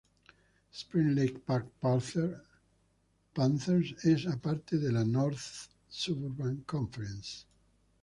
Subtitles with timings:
[0.71, 2.43] Spring Lake Park Panthers
[4.03, 7.45] es a parte de la North Suburban Conference.